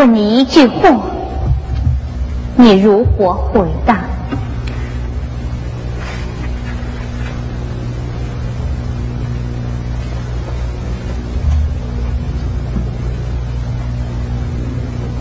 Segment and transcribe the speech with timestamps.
[0.00, 0.98] 问你一句话，
[2.56, 3.98] 你如何回答？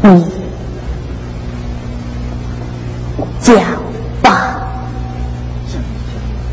[0.02, 0.26] 你
[3.42, 3.62] 讲
[4.22, 4.62] 吧，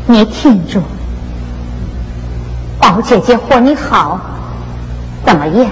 [0.05, 0.81] 你听着，
[2.77, 4.19] 宝姐姐和你好，
[5.25, 5.71] 怎么样？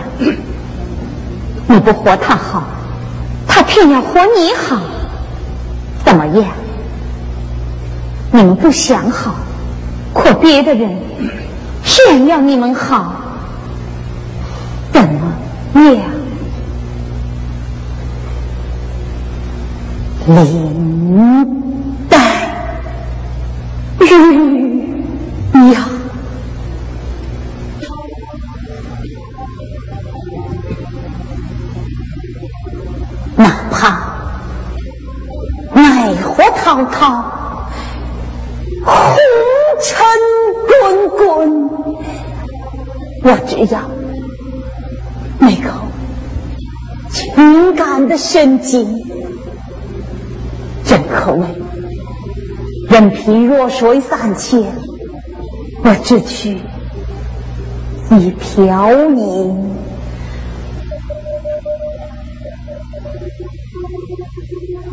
[1.68, 2.64] 你不活他好，
[3.48, 4.80] 他偏要活你好，
[6.06, 6.46] 怎么样？
[8.32, 9.36] 你们不想好，
[10.14, 10.96] 可别的人
[11.84, 13.16] 偏要你们好，
[14.92, 15.32] 怎么
[15.94, 16.04] 样？
[20.28, 21.46] 林
[22.10, 22.18] 黛
[24.00, 24.65] 玉
[48.36, 49.02] 感的深井，
[50.84, 51.48] 正可谓
[52.90, 54.62] 人疲弱水三千，
[55.82, 56.60] 我只取
[58.12, 59.74] 一瓢饮。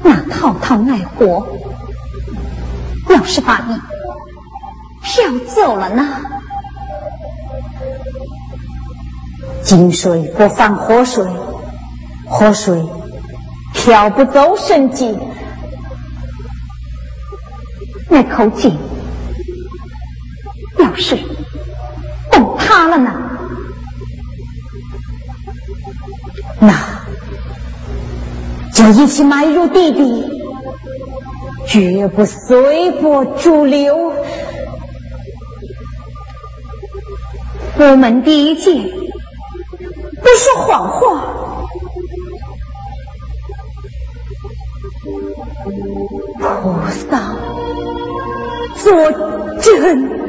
[0.04, 1.44] 那滔滔爱火，
[3.08, 3.74] 要是把你
[5.02, 6.06] 漂走了呢？
[9.64, 11.26] 井水不犯河水，
[12.28, 12.80] 河水
[13.82, 15.18] 挑不走深井。
[18.08, 18.78] 那口井
[20.78, 21.18] 要是
[22.30, 23.12] 崩塌了呢？
[26.60, 26.72] 那？
[28.72, 30.24] 就一起埋入地底，
[31.66, 34.12] 绝不随波逐流。
[37.78, 41.31] 我们第一件不说谎话，
[46.92, 47.34] 菩萨
[48.76, 49.10] 作
[49.62, 50.21] 证。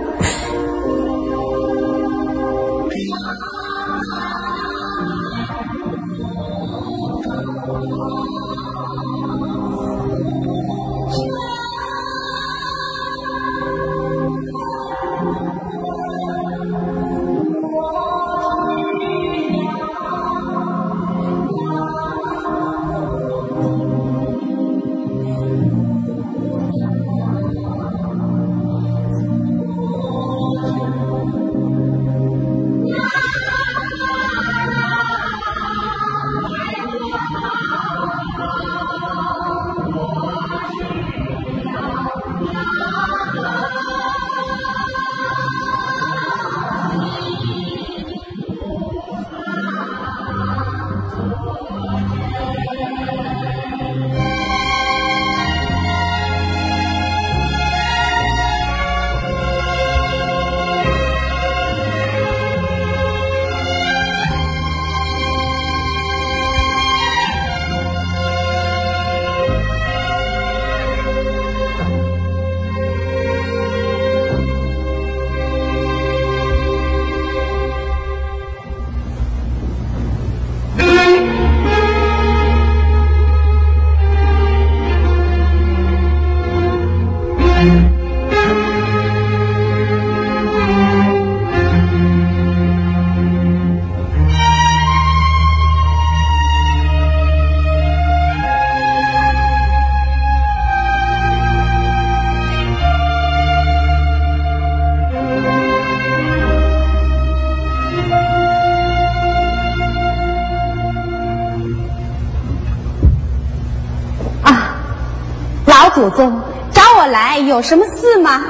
[117.53, 118.41] 有什么事吗？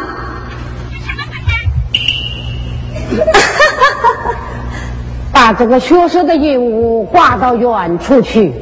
[5.34, 8.54] 把这个学生的任务挂到远处去，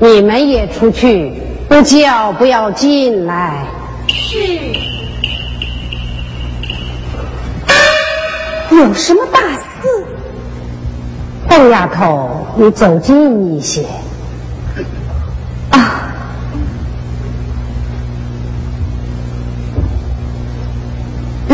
[0.00, 1.32] 你们也出去，
[1.68, 3.64] 不叫不要进来。
[4.08, 4.36] 是。
[8.74, 10.04] 有什么大事？
[11.48, 13.84] 邓丫头，你走近一些。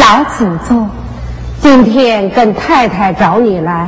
[0.08, 0.88] 老祖宗，
[1.60, 3.86] 今天跟太太找你来，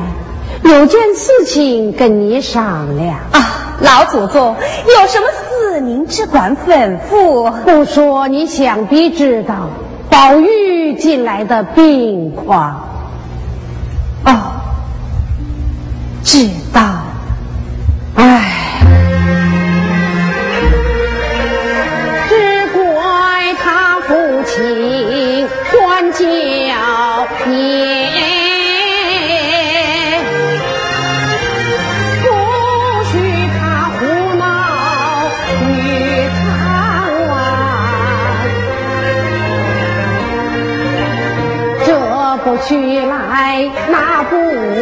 [0.65, 3.41] 有件事情跟你商量啊。
[3.81, 4.55] 老祖宗，
[4.87, 5.27] 有什么
[5.73, 7.51] 事您只管吩咐。
[7.63, 9.71] 不说，你想必知道
[10.11, 12.83] 宝玉近来的病况。
[14.27, 14.37] 哦，
[16.23, 16.83] 知道。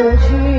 [0.01, 0.58] 过去。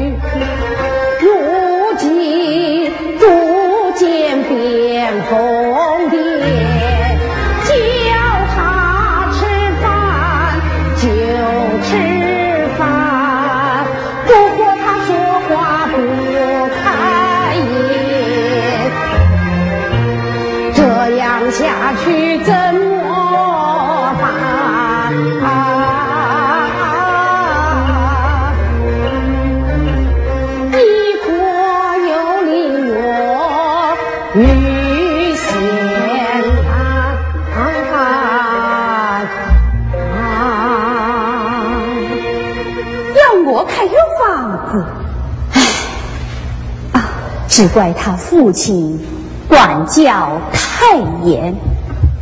[47.60, 48.98] 只怪他父亲
[49.46, 51.54] 管教太严，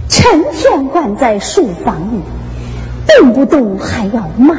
[0.09, 2.21] 成天关在书房里，
[3.07, 4.57] 动不动还要骂，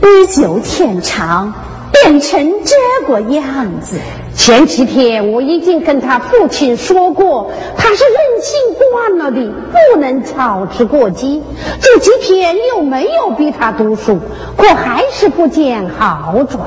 [0.00, 1.54] 日久天长，
[1.92, 3.46] 变成这个样
[3.80, 3.96] 子。
[4.34, 8.58] 前几天我已经跟他父亲说过，他是任性
[8.90, 11.44] 惯了的，不能操之过急。
[11.80, 14.18] 这几天又没有逼他读书，
[14.56, 16.60] 可还是不见好转。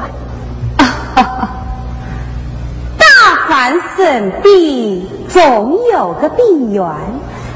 [4.06, 6.86] 凡生病，总有个病源，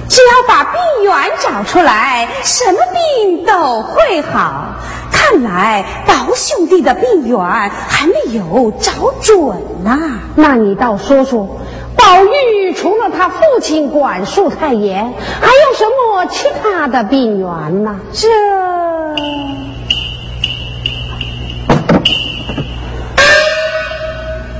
[0.10, 4.74] 只要把病源找出来，什么病都会好。
[5.12, 8.91] 看来宝兄弟的病源还没有找
[9.22, 10.00] 准呐。
[10.34, 11.48] 那你倒说说，
[11.96, 18.00] 宝玉除了他父亲管束太严，还有什么其他的病源呢？
[18.12, 18.27] 这，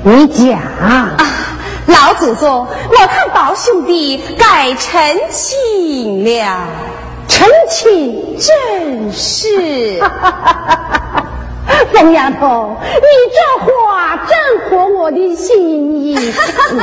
[0.04, 0.60] 你讲。
[1.90, 6.68] 老祖宗，我看宝兄弟该成亲了。
[7.28, 10.00] 成亲正是。
[11.94, 16.18] 疯丫头，你这话正合我的心意。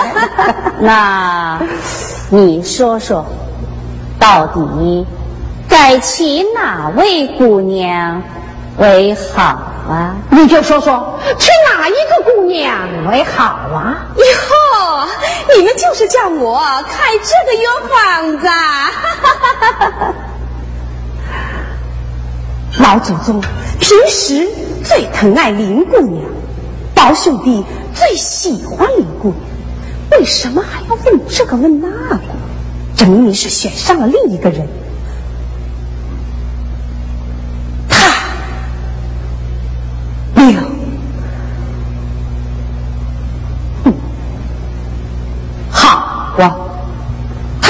[0.81, 1.61] 那，
[2.31, 3.25] 你说说，
[4.19, 5.07] 到底
[5.69, 8.23] 该娶哪位姑娘
[8.79, 10.17] 为好啊？
[10.31, 14.07] 你就说说，娶哪一个姑娘为好啊？
[14.17, 14.25] 哟。
[15.57, 18.47] 你们就是叫我开这个药方子，
[22.83, 23.41] 老祖宗
[23.81, 24.47] 平时
[24.85, 26.25] 最疼爱林姑娘，
[26.95, 27.65] 宝兄弟
[27.95, 29.41] 最喜欢林姑娘，
[30.13, 32.21] 为什么还要问这个问那个？
[32.97, 34.69] 这明明是选上了另一个人。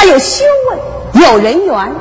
[0.08, 1.92] 有修为，有人缘，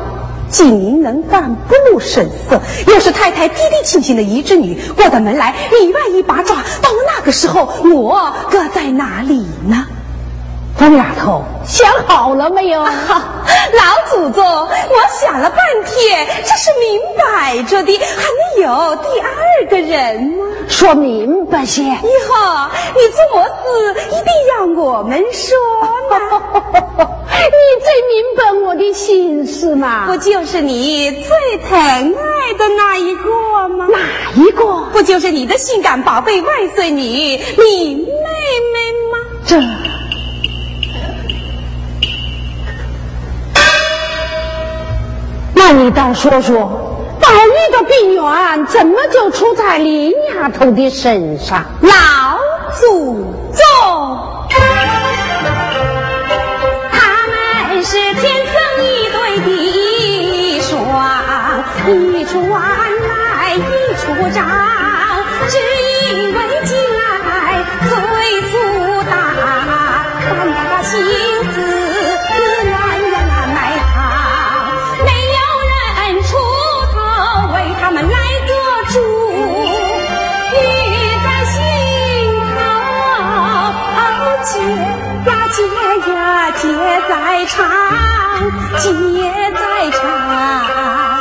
[0.50, 6.57] 既明能干，不露声色，又是太太低低亲亲的一侄女，过到门来，里外一把抓。
[6.81, 9.86] 到了那个时候，我搁在哪里呢？
[10.77, 12.84] 疯丫头，想好了没有？
[12.84, 12.89] 老
[15.25, 20.46] 想了半天，这是明摆着的，还能有第二个人吗？
[20.70, 21.82] 说明白些。
[21.82, 25.58] 以后你做么事一定要我们说
[26.12, 26.15] 呢？
[27.46, 30.05] 你最明白我的心思嘛？
[30.05, 33.88] 不就是你最疼爱的那一个吗？
[33.91, 33.98] 哪
[34.36, 34.63] 一个？
[34.94, 38.77] 不就是你的性感宝贝外孙女你妹妹
[39.12, 39.17] 吗？
[39.48, 39.58] 这，
[45.67, 46.69] 那你倒说说。
[47.19, 51.65] 宝玉的病源怎么就出在林丫头的身上？
[51.81, 52.38] 老
[52.79, 53.63] 祖宗，
[56.91, 57.25] 他
[57.72, 58.53] 们是天生
[58.86, 60.69] 一对的双，
[62.13, 63.60] 一出弯来一
[63.95, 64.48] 出长，
[65.50, 65.57] 只
[66.13, 66.39] 因为
[86.52, 86.68] 姐
[87.10, 87.70] 在唱
[88.78, 88.92] 姐
[89.54, 91.14] 在唱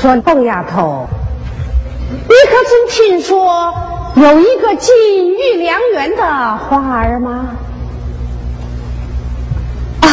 [0.00, 1.06] 说凤丫头，
[2.10, 3.70] 你可曾听说
[4.16, 7.48] 有一个金玉良缘的花儿吗？
[10.00, 10.08] 啊，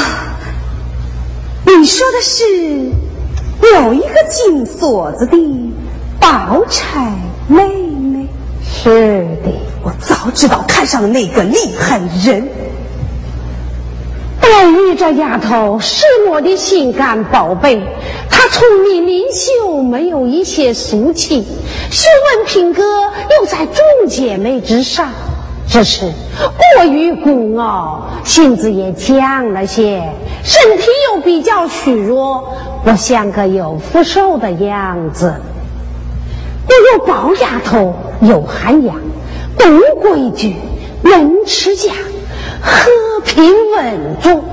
[1.63, 2.44] 你说的是
[3.75, 5.38] 有一个金锁子的。
[6.20, 7.13] 宝钗
[7.48, 8.27] 妹妹，
[8.62, 12.46] 是的，我早知道看上了那个厉害人。
[14.48, 17.82] 黛玉这丫头是我的心肝宝贝，
[18.30, 21.46] 她聪明灵秀，没有一些俗气，
[21.92, 25.10] 学问品格又在众姐妹之上，
[25.68, 30.01] 只是过于孤傲，性子也犟了些，
[30.46, 35.36] 身体又比较虚弱，不像个有福寿的样子。
[36.70, 38.96] 我有宝丫头，有涵养，
[39.58, 40.56] 懂规矩，
[41.01, 41.92] 能持家，
[42.61, 44.43] 和平稳重。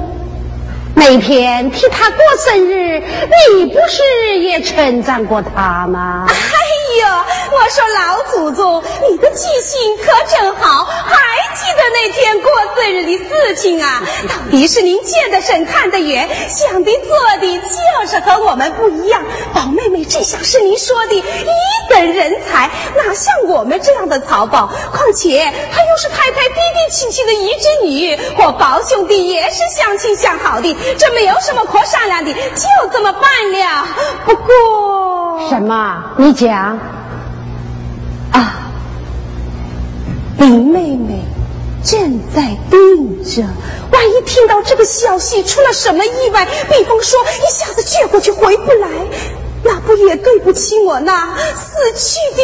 [0.97, 6.27] 那天替他过生日，你不是也称赞过他吗？
[6.29, 6.33] 哎
[7.01, 7.07] 呦，
[7.51, 11.17] 我说老祖宗，你的记性可真好，还
[11.55, 14.03] 记得那天过生日的事情啊？
[14.29, 17.34] 到底是您见得深，看得远，想的做
[18.15, 19.21] 是和我们不一样。
[19.53, 21.23] 宝妹妹这下是您说的一
[21.91, 24.67] 等人才，哪像我们这样的草包？
[24.93, 30.77] 况且她又是太太弟弟亲亲的姨侄女，我宝兄弟也是相亲相好的。
[30.97, 33.87] 这没有什么可商量的，就这么办了。
[34.25, 36.05] 不过什么？
[36.17, 36.79] 你讲
[38.33, 38.71] 啊，
[40.39, 41.21] 林妹妹
[41.85, 43.43] 正在病着，
[43.93, 48.89] 万一听到这个消息出了什么意外，比方说一下子倔过去回不来，
[49.63, 52.43] 那不也对不起我那死去的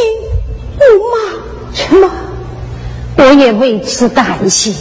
[0.78, 2.12] 姑妈吗？
[3.16, 4.74] 我也为此担心。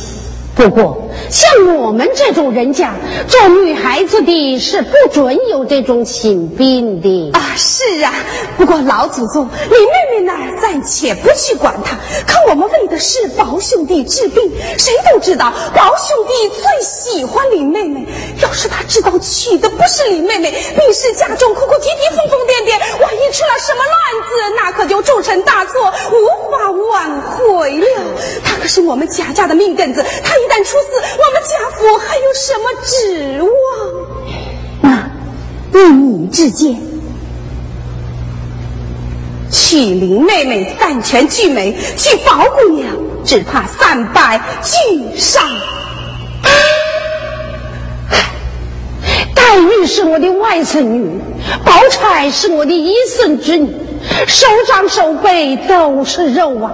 [0.55, 2.93] 不过，像我们这种人家，
[3.27, 7.53] 做女孩子的是不准有这种心病的啊！
[7.55, 8.11] 是啊，
[8.57, 11.95] 不过老祖宗，你妹妹那儿暂且不去管她，
[12.25, 14.51] 可我们为的是宝兄弟治病。
[14.79, 18.07] 谁都知道，宝兄弟最喜欢李妹妹。
[18.41, 28.01] 要是他知道娶的不是李妹妹，必是家中哭哭啼啼、疯疯癫癫，万一出了什么乱子，那可就铸成大错，无法挽回了。
[28.43, 30.39] 他可是我们贾家的命根子，他。
[30.39, 34.89] 一旦出事，我们家府还有什么指望？
[35.71, 36.79] 那依你之见，
[39.51, 42.87] 娶林妹妹三全俱美，娶宝姑娘
[43.25, 45.43] 只怕三败俱伤。
[49.35, 51.19] 黛玉是我的外孙女，
[51.65, 53.73] 宝钗是我的一孙之女。
[54.27, 56.73] 手掌手背都是肉啊！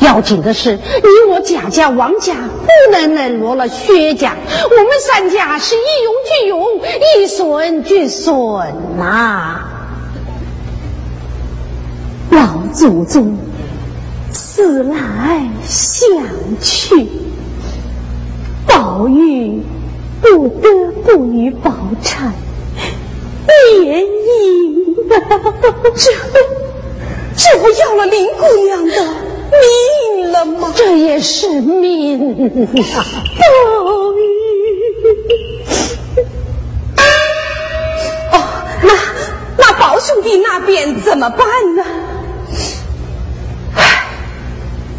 [0.00, 6.62] 要紧的是，你我贾家王家不能冷落了薛家，我们三家是一荣俱荣，
[7.18, 8.34] 一损俱损
[8.98, 9.60] 呐！
[12.30, 13.36] 老祖宗
[14.32, 16.08] 思来想
[16.60, 17.08] 去，
[18.66, 19.62] 宝玉
[20.20, 22.32] 不得不与宝钗。
[23.80, 24.94] 联姻，
[27.36, 28.94] 这这不要了林姑娘的
[30.16, 30.72] 命了吗？
[30.74, 32.18] 这也是命
[32.96, 33.04] 啊！
[33.38, 33.44] 宝
[34.12, 34.18] 玉，
[38.32, 38.42] 哦，
[38.82, 38.92] 那
[39.56, 41.84] 那宝兄弟那边怎么办呢？
[43.76, 44.06] 唉，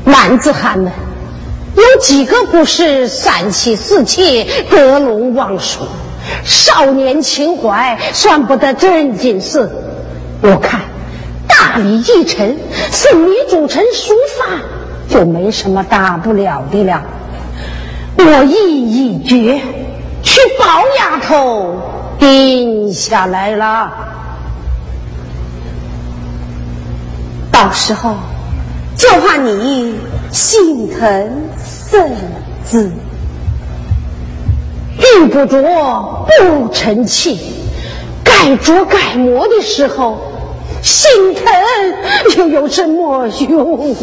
[0.05, 0.91] 男子汉们
[1.75, 5.79] 有几个不是三妻四妾、得陇望蜀？
[6.43, 9.69] 少年情怀算不得正经事，
[10.41, 10.81] 我看
[11.75, 12.57] 大礼一陈，
[12.89, 14.61] 送你主成熟饭，
[15.09, 17.01] 就没什么大不了的了。
[18.17, 19.59] 我意已决，
[20.23, 20.65] 去包
[20.97, 21.75] 丫头
[22.17, 23.91] 定下来了，
[27.51, 28.15] 到时候
[28.95, 29.95] 就怕你
[30.31, 32.09] 心疼孙
[32.63, 32.89] 子。
[34.97, 37.38] 遇不着不成器，
[38.23, 40.21] 该着该磨的时候，
[40.85, 41.43] 心疼
[42.37, 43.95] 又有什么用？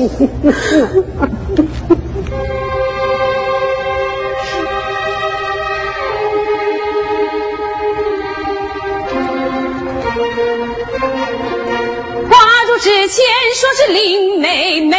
[12.28, 14.98] 挂住之前说是林妹妹。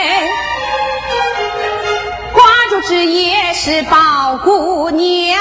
[2.31, 5.37] 挂住之也是宝姑娘，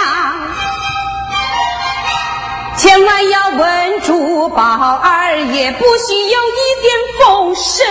[2.92, 7.86] 千万要稳住宝儿也，不许有一点风声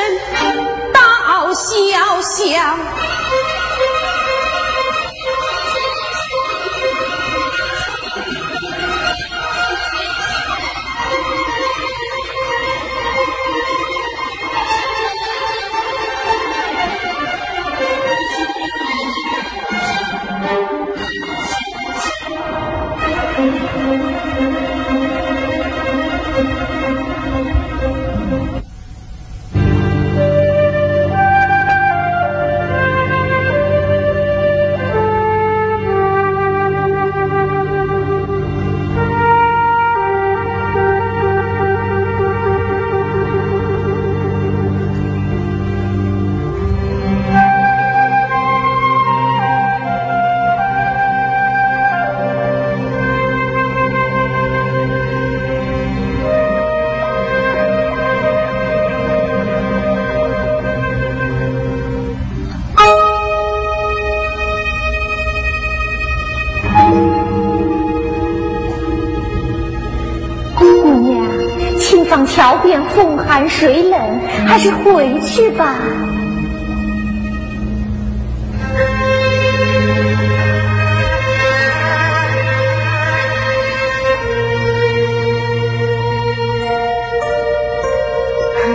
[0.94, 2.78] 到小巷。
[72.72, 74.00] 桥边风寒水冷，
[74.48, 75.76] 还是回去吧。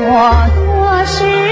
[0.09, 1.46] 我多是。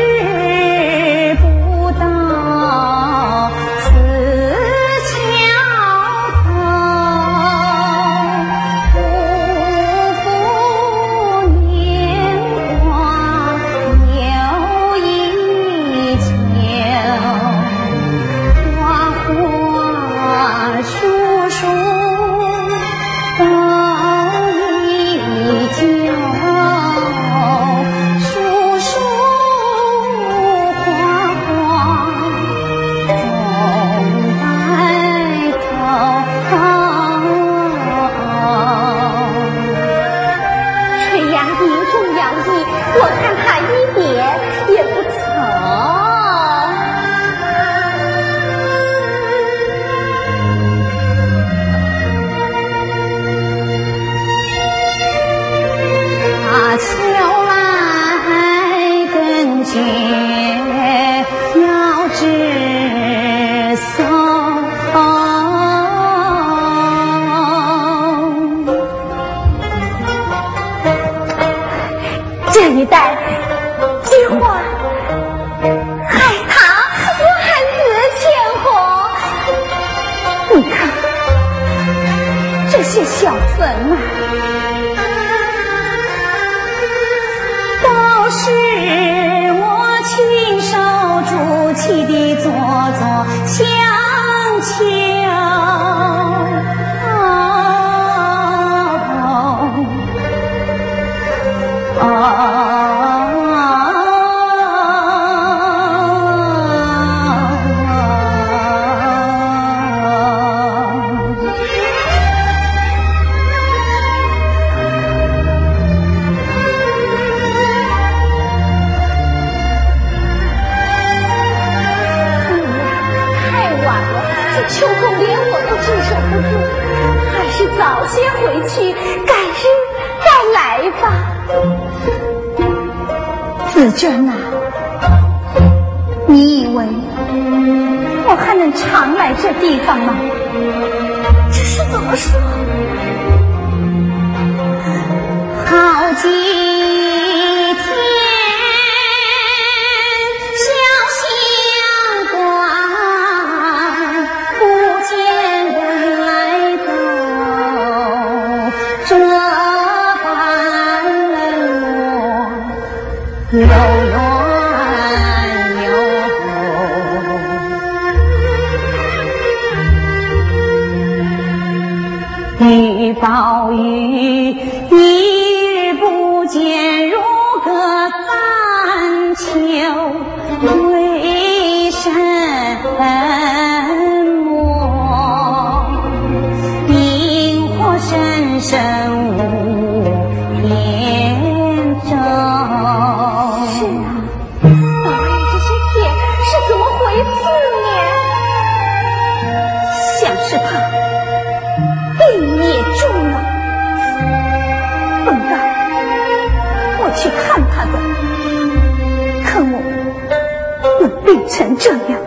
[211.55, 212.21] 成这样。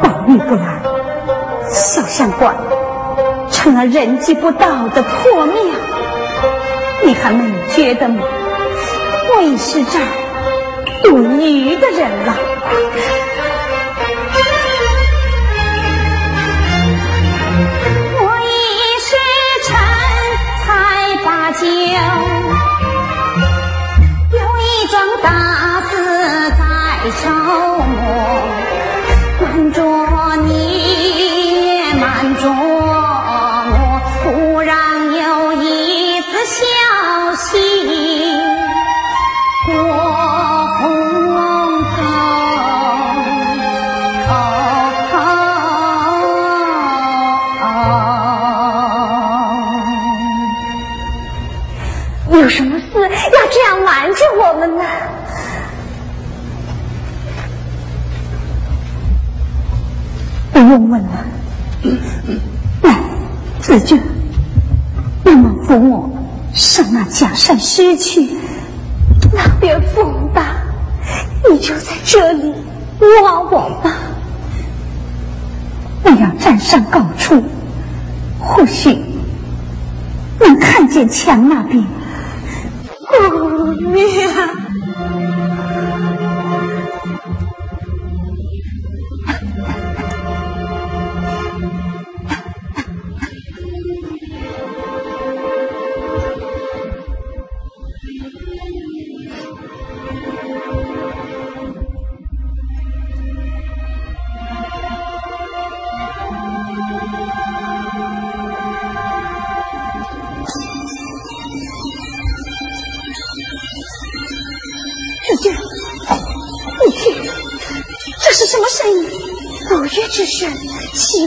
[0.00, 0.80] 宝玉不来
[1.68, 2.54] 小相馆
[3.50, 5.54] 成了人迹不到的破庙。
[7.04, 8.22] 你还没觉得吗？
[9.34, 10.04] 我已是这儿
[11.12, 12.36] 鱼的人了。
[63.78, 64.00] 子君，
[65.22, 66.10] 你们扶我
[66.54, 68.30] 上那假山石去，
[69.34, 70.46] 那边风大，
[71.50, 72.54] 你就在这里
[73.22, 73.92] 挖我吧。
[76.04, 77.42] 我要站上高处，
[78.40, 78.96] 或许
[80.40, 81.84] 能看见墙那边。
[83.06, 84.55] 姑娘。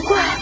[0.00, 0.39] 奇怪，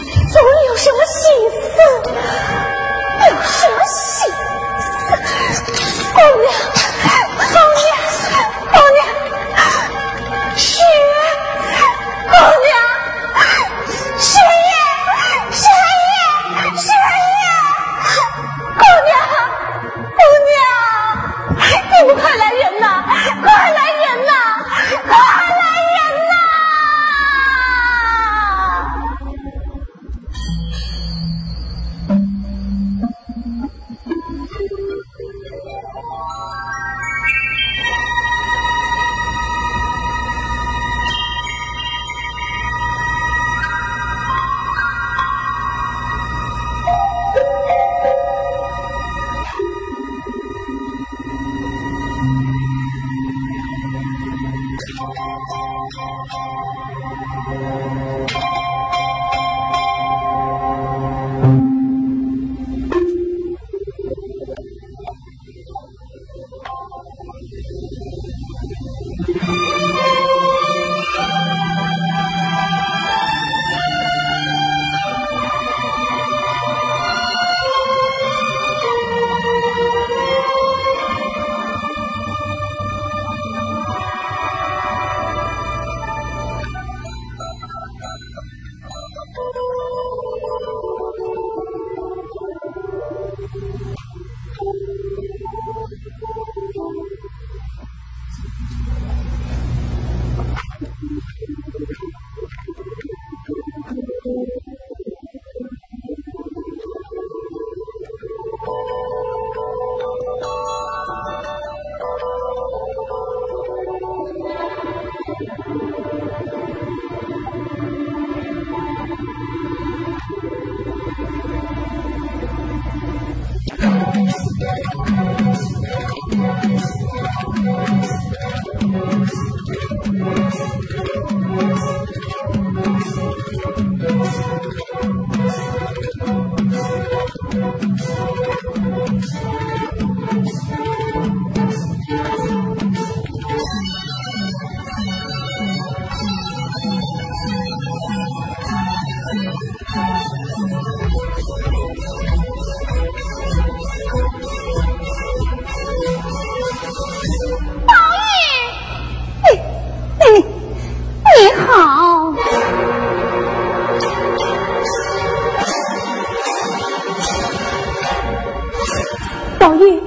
[169.89, 169.99] 你，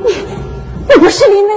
[0.89, 1.52] 你不是林娜。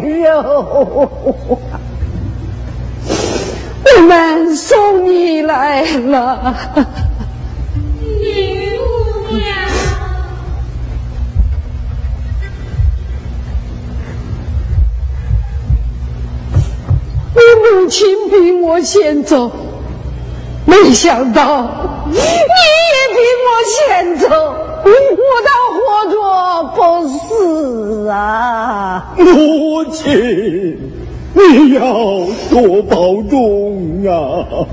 [0.00, 1.10] 肉，
[3.84, 6.54] 我们送你来了。
[9.30, 9.46] 娘，
[17.34, 19.50] 你母亲比我先走，
[20.64, 21.68] 没想到
[22.06, 22.22] 你也
[23.14, 24.26] 比我先走。
[24.28, 24.90] 我
[25.44, 25.67] 倒活着
[26.74, 29.14] 不死啊！
[29.16, 30.78] 母亲，
[31.34, 31.80] 你要
[32.50, 34.66] 多保重啊！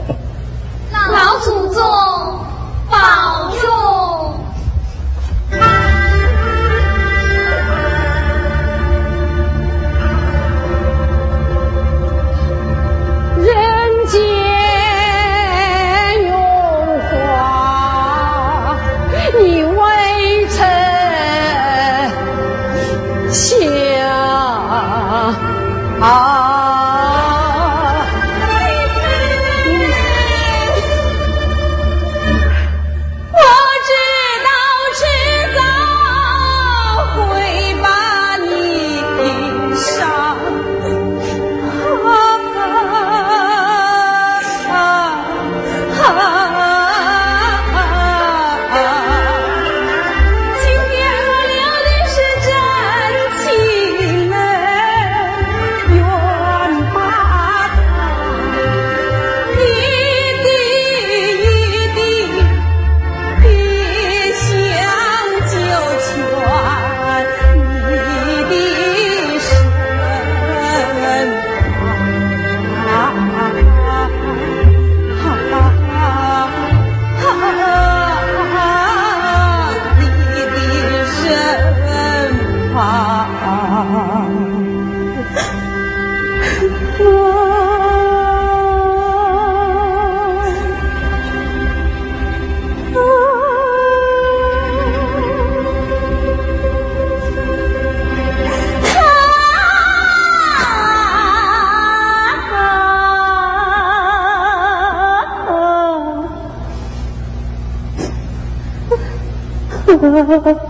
[110.26, 110.56] 玉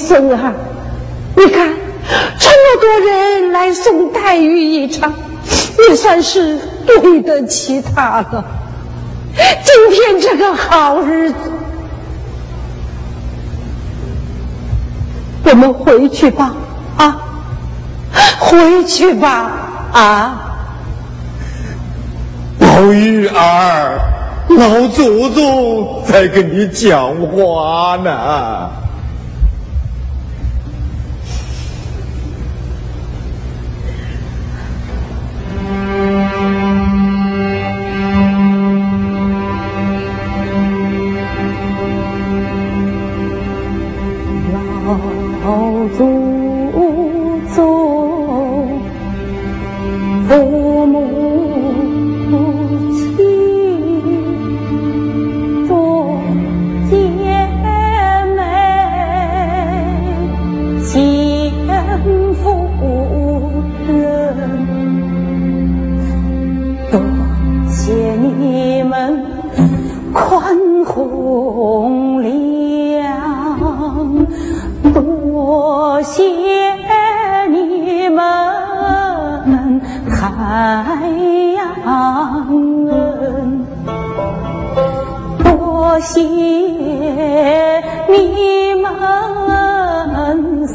[0.00, 0.52] 孙啊，
[1.36, 1.68] 你看
[2.38, 5.12] 这么多人来送黛玉一场，
[5.88, 8.44] 也算是对得起他了。
[9.36, 11.36] 今天这个好日子，
[15.44, 16.52] 我们回去吧，
[16.96, 17.16] 啊，
[18.38, 19.52] 回去吧，
[19.92, 20.46] 啊。
[22.58, 23.98] 宝玉儿，
[24.48, 28.70] 老祖宗在跟你讲话呢。
[45.42, 46.29] 好走。
[76.02, 76.22] 谢
[77.48, 81.02] 你们太
[81.54, 81.64] 阳
[82.88, 83.66] 恩
[85.44, 86.20] 多谢
[88.08, 88.90] 你们
[90.14, 90.66] 恩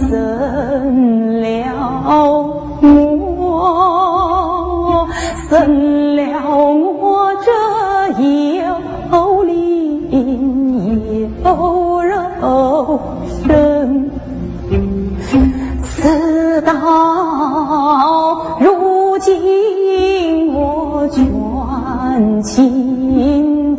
[22.15, 23.75] 断情，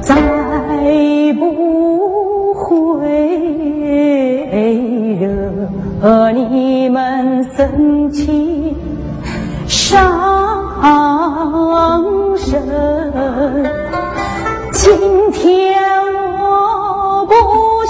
[0.00, 0.14] 再
[1.40, 3.08] 不会
[5.18, 8.76] 惹你们生气
[9.66, 10.08] 伤
[12.36, 12.62] 神。
[14.72, 14.96] 今
[15.32, 15.82] 天
[16.38, 17.34] 我不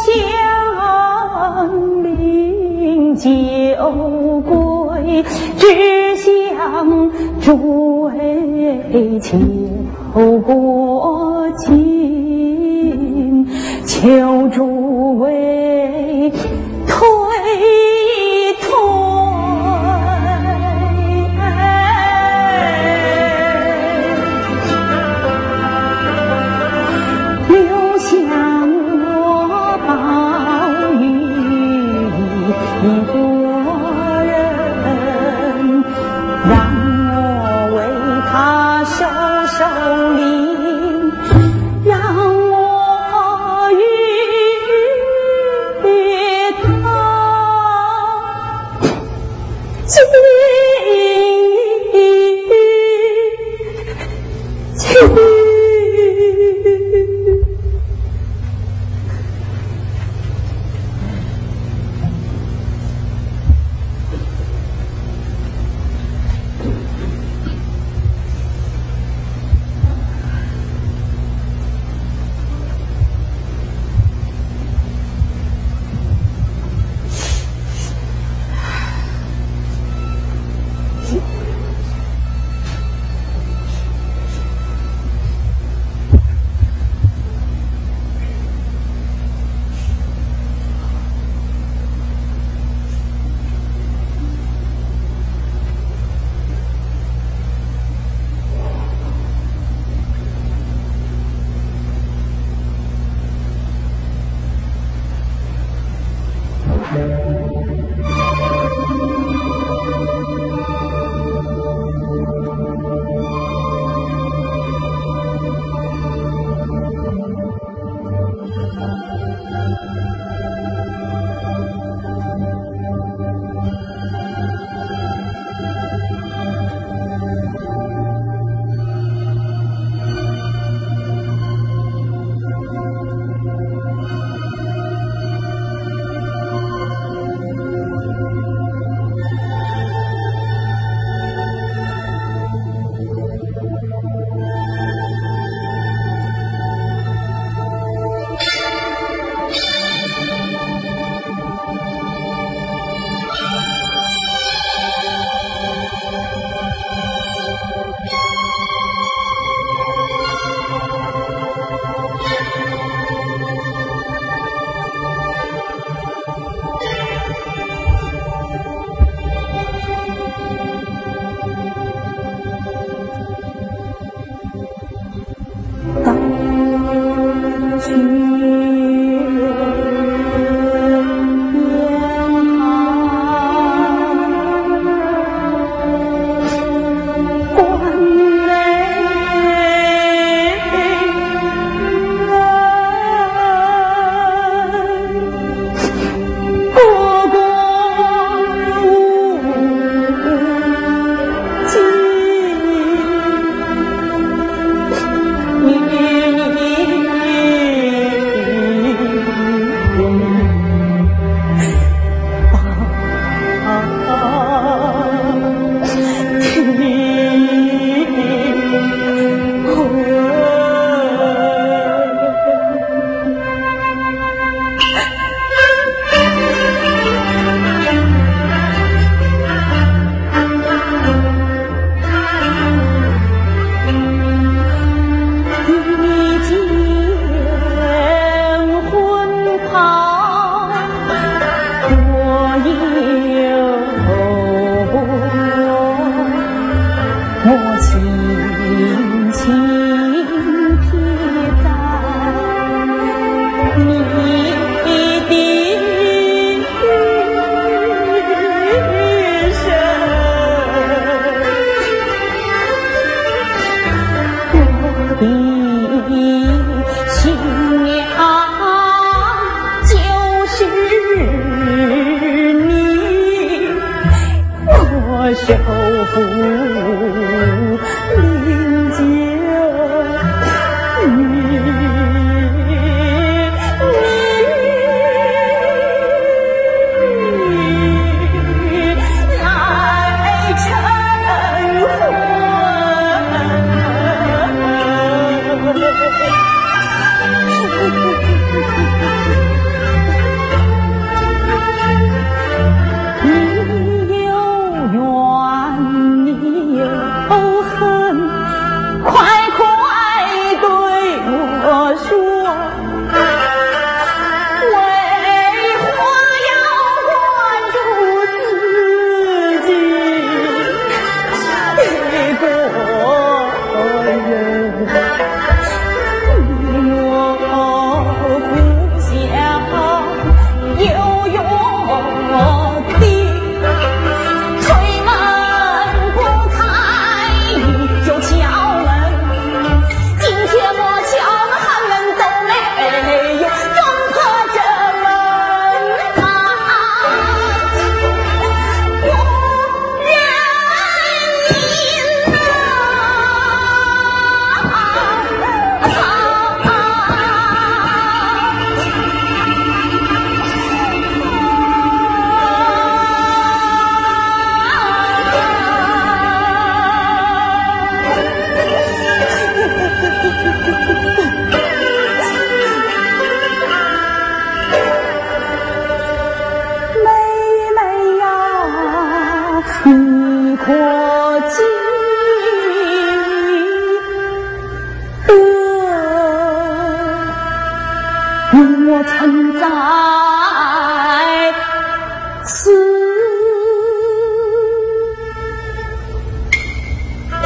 [0.06, 0.14] 想
[2.02, 3.28] 灵酒
[4.48, 5.22] 归，
[5.58, 7.10] 只想
[7.42, 7.97] 祝。
[9.20, 13.46] 求过亲，
[13.86, 15.67] 求诸位。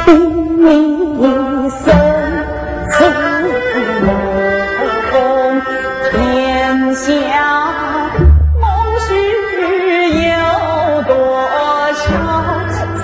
[0.07, 0.09] 一
[1.69, 1.81] 生
[2.89, 2.95] 思
[4.01, 4.05] 慕，
[6.11, 6.11] 天
[6.93, 7.03] 下
[8.59, 8.63] 梦
[8.99, 9.07] 事
[10.23, 10.31] 有
[11.03, 11.11] 多
[11.93, 12.03] 少？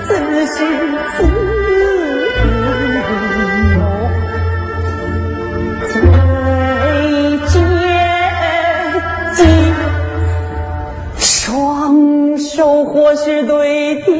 [0.04, 0.08] 此
[0.46, 0.54] 时
[1.16, 1.18] 此
[2.36, 2.38] 地，
[3.76, 3.80] 我
[5.88, 5.92] 最
[7.48, 7.52] 坚。
[11.18, 13.56] 双手或是对
[14.02, 14.10] 天。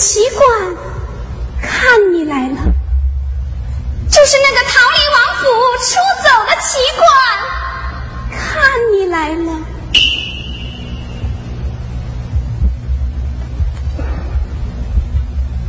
[0.00, 0.40] 奇怪
[1.60, 2.56] 看你来了。
[4.10, 5.44] 就是那个逃离王府
[5.84, 5.90] 出
[6.24, 7.04] 走的奇怪
[8.30, 9.60] 看你来了。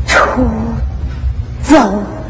[0.08, 0.16] 出
[1.62, 2.21] 走。